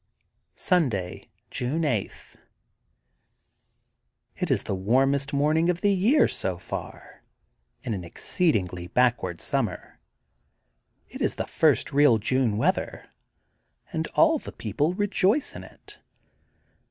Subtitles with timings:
[0.55, 2.35] Sunday, June 8:—
[4.41, 7.21] ^It is the warmest morn ing of the year, so far,
[7.83, 9.99] in an exceedingly back ward summer.
[11.07, 13.11] It is the first real June weather,
[13.93, 15.99] and all the people rejoice in it.